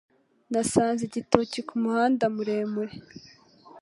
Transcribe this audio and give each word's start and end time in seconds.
Nasanze 0.51 1.01
igitoki 1.05 1.59
kumuhanda 1.67 2.25
muremure. 2.35 2.93